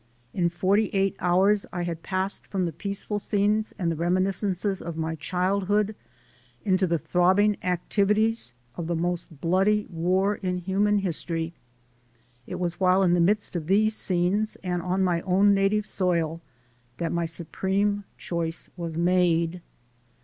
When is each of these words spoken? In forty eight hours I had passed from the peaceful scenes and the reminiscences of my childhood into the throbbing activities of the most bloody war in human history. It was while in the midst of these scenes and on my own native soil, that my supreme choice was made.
In 0.33 0.49
forty 0.49 0.87
eight 0.93 1.15
hours 1.19 1.67
I 1.71 1.83
had 1.83 2.01
passed 2.01 2.47
from 2.47 2.65
the 2.65 2.71
peaceful 2.71 3.19
scenes 3.19 3.71
and 3.77 3.91
the 3.91 3.95
reminiscences 3.95 4.81
of 4.81 4.97
my 4.97 5.13
childhood 5.13 5.95
into 6.65 6.87
the 6.87 6.97
throbbing 6.97 7.55
activities 7.61 8.51
of 8.75 8.87
the 8.87 8.95
most 8.95 9.39
bloody 9.41 9.85
war 9.91 10.37
in 10.37 10.57
human 10.57 10.97
history. 10.97 11.53
It 12.47 12.55
was 12.59 12.79
while 12.79 13.03
in 13.03 13.13
the 13.13 13.19
midst 13.19 13.55
of 13.55 13.67
these 13.67 13.95
scenes 13.95 14.55
and 14.63 14.81
on 14.81 15.03
my 15.03 15.21
own 15.21 15.53
native 15.53 15.85
soil, 15.85 16.41
that 16.97 17.11
my 17.11 17.27
supreme 17.27 18.03
choice 18.17 18.71
was 18.75 18.97
made. 18.97 19.61